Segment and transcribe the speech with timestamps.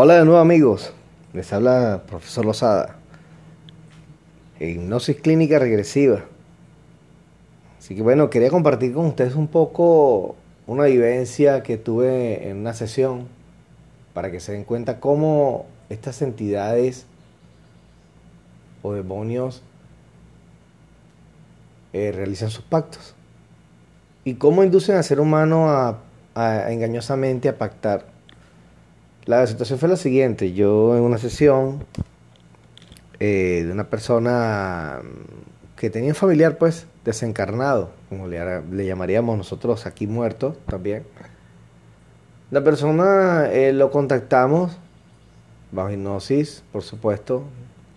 [0.00, 0.92] Hola de nuevo amigos,
[1.32, 2.98] les habla profesor Lozada.
[4.60, 6.24] Hipnosis clínica regresiva.
[7.80, 10.36] Así que bueno, quería compartir con ustedes un poco
[10.68, 13.26] una vivencia que tuve en una sesión
[14.14, 17.04] para que se den cuenta cómo estas entidades
[18.82, 19.64] o demonios
[21.92, 23.16] eh, realizan sus pactos
[24.22, 25.98] y cómo inducen al ser humano a,
[26.36, 28.16] a engañosamente a pactar
[29.28, 30.54] la situación fue la siguiente.
[30.54, 31.84] Yo en una sesión
[33.20, 35.02] eh, de una persona
[35.76, 41.04] que tenía un familiar, pues, desencarnado, como le, llamaríamos nosotros aquí muerto también.
[42.50, 44.78] La persona eh, lo contactamos
[45.72, 47.44] bajo hipnosis, por supuesto.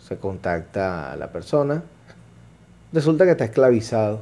[0.05, 1.82] Se contacta a la persona.
[2.91, 4.20] Resulta que está esclavizado.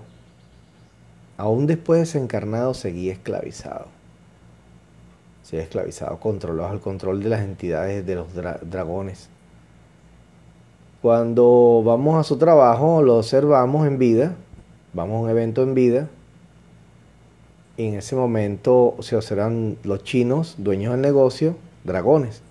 [1.38, 3.99] Aún después de desencarnado seguía esclavizado
[5.50, 9.30] se ha esclavizado, controlado el control de las entidades de los dragones.
[11.02, 14.36] Cuando vamos a su trabajo, lo observamos en vida,
[14.94, 16.08] vamos a un evento en vida,
[17.78, 22.44] y en ese momento se observan los chinos, dueños del negocio, dragones,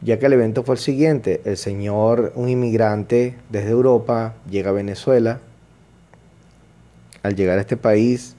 [0.00, 4.74] ya que el evento fue el siguiente, el señor, un inmigrante desde Europa, llega a
[4.74, 5.40] Venezuela,
[7.24, 8.36] al llegar a este país,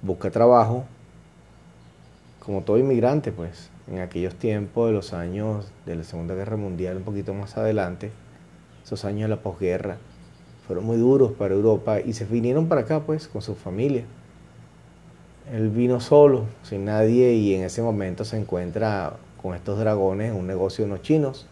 [0.00, 0.84] busca trabajo,
[2.44, 6.96] como todo inmigrante, pues, en aquellos tiempos de los años de la Segunda Guerra Mundial,
[6.96, 8.10] un poquito más adelante,
[8.84, 9.98] esos años de la posguerra,
[10.66, 14.04] fueron muy duros para Europa y se vinieron para acá, pues, con su familia.
[15.52, 20.36] Él vino solo, sin nadie, y en ese momento se encuentra con estos dragones en
[20.36, 21.46] un negocio de unos chinos.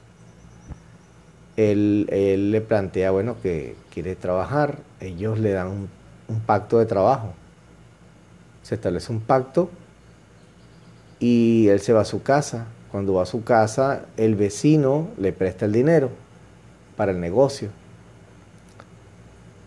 [1.57, 2.07] Él,
[2.51, 5.89] le plantea, bueno, que quiere trabajar, ellos le dan un,
[6.29, 7.33] un pacto de trabajo.
[8.63, 9.71] Se establece un pacto
[11.21, 12.67] y él se va a su casa.
[12.91, 16.11] Cuando va a su casa, el vecino le presta el dinero
[16.97, 17.69] para el negocio.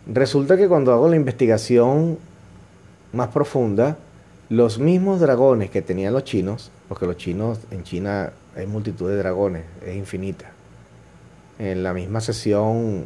[0.06, 2.18] Resulta que cuando hago la investigación
[3.14, 3.98] más profunda,
[4.50, 9.16] los mismos dragones que tenían los chinos, porque los chinos en China hay multitud de
[9.16, 10.52] dragones, es infinita.
[11.60, 13.06] En la misma sesión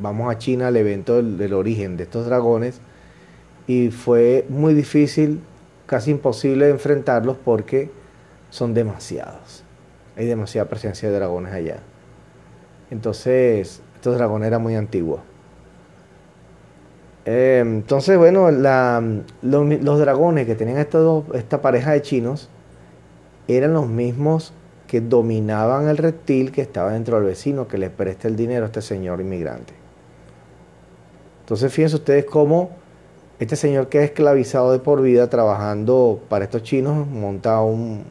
[0.00, 2.80] vamos a China al evento del origen de estos dragones
[3.66, 5.40] y fue muy difícil
[5.86, 7.90] casi imposible enfrentarlos porque
[8.50, 9.62] son demasiados.
[10.16, 11.78] Hay demasiada presencia de dragones allá.
[12.90, 15.20] Entonces, estos dragones eran muy antiguos.
[17.24, 22.48] Eh, entonces, bueno, los, dragones que tenían esta pareja de chinos
[23.48, 24.52] eran los mismos
[24.86, 28.66] que dominaban el reptil que estaba dentro del vecino que le presta el dinero a
[28.66, 29.74] este señor inmigrante.
[31.40, 32.70] Entonces, fíjense ustedes cómo
[33.38, 38.04] este señor que es esclavizado de por vida trabajando para estos chinos, monta un,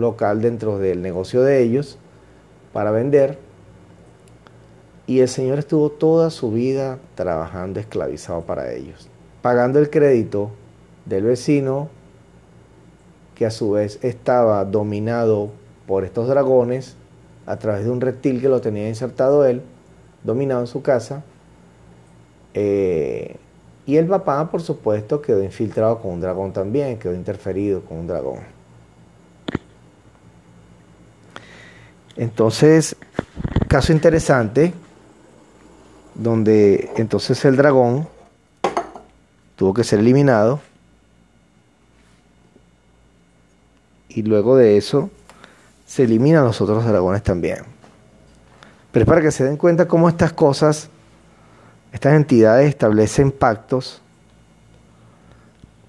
[0.00, 1.98] local dentro del negocio de ellos
[2.72, 3.38] para vender.
[5.06, 9.08] Y el señor estuvo toda su vida trabajando esclavizado para ellos,
[9.42, 10.50] pagando el crédito
[11.04, 11.88] del vecino
[13.34, 15.50] que a su vez estaba dominado
[15.86, 16.96] por estos dragones
[17.46, 19.62] a través de un reptil que lo tenía insertado él,
[20.24, 21.22] dominado en su casa.
[22.54, 23.36] Eh,
[23.86, 28.06] y el papá, por supuesto, quedó infiltrado con un dragón también, quedó interferido con un
[28.06, 28.40] dragón.
[32.16, 32.96] Entonces,
[33.68, 34.72] caso interesante,
[36.14, 38.08] donde entonces el dragón
[39.56, 40.60] tuvo que ser eliminado.
[44.08, 45.10] Y luego de eso
[45.86, 47.58] se eliminan los otros dragones también.
[48.92, 50.88] Pero es para que se den cuenta cómo estas cosas
[51.94, 54.02] estas entidades establecen pactos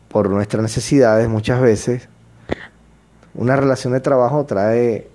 [0.08, 2.08] por nuestras necesidades muchas veces.
[3.34, 5.10] Una relación de trabajo trae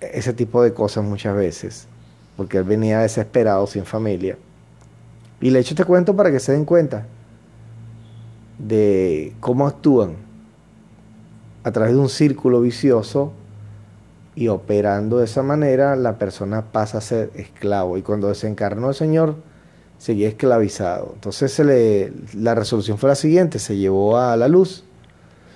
[0.00, 1.88] ese tipo de cosas muchas veces,
[2.36, 4.38] porque él venía desesperado, sin familia.
[5.40, 7.08] Y le echo este cuento para que se den cuenta
[8.56, 10.14] de cómo actúan
[11.64, 13.32] a través de un círculo vicioso
[14.36, 17.98] y operando de esa manera la persona pasa a ser esclavo.
[17.98, 19.49] Y cuando desencarnó el Señor,
[20.00, 21.12] seguía esclavizado.
[21.14, 24.82] Entonces se le, la resolución fue la siguiente, se llevó a la luz,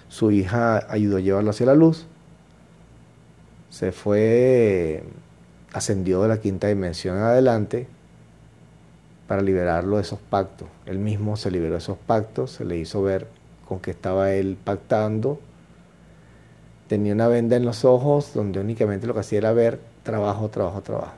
[0.09, 2.05] su hija ayudó a llevarlo hacia la luz,
[3.71, 5.03] se fue,
[5.73, 7.89] ascendió de la quinta dimensión en adelante
[9.27, 10.69] para liberarlo de esos pactos.
[10.85, 13.27] Él mismo se liberó de esos pactos, se le hizo ver
[13.67, 15.41] con qué estaba él pactando.
[16.87, 20.83] Tenía una venda en los ojos donde únicamente lo que hacía era ver trabajo, trabajo,
[20.83, 21.15] trabajo.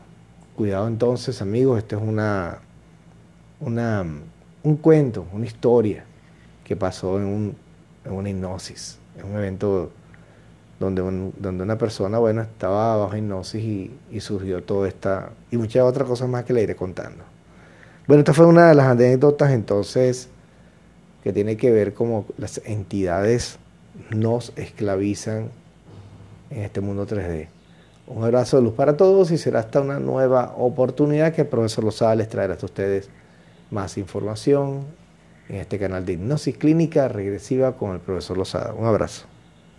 [0.54, 2.60] Cuidado entonces amigos, esto es una
[3.60, 4.04] una,
[4.62, 6.04] un cuento, una historia
[6.64, 7.56] que pasó en, un,
[8.04, 9.90] en una hipnosis, en un evento
[10.78, 11.02] donde,
[11.38, 16.08] donde una persona, bueno, estaba bajo hipnosis y, y surgió toda esta, y muchas otras
[16.08, 17.24] cosas más que le iré contando.
[18.06, 20.28] Bueno, esta fue una de las anécdotas entonces
[21.24, 23.58] que tiene que ver como las entidades
[24.10, 25.50] nos esclavizan
[26.50, 27.48] en este mundo 3D.
[28.06, 31.82] Un abrazo de luz para todos y será hasta una nueva oportunidad que el profesor
[31.82, 33.10] Lozada les traerá a ustedes
[33.70, 34.86] más información
[35.48, 38.72] en este canal de hipnosis clínica regresiva con el profesor Lozada.
[38.72, 39.26] Un abrazo.